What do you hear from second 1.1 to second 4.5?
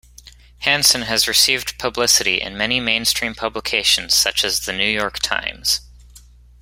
received publicity in many mainstream publications such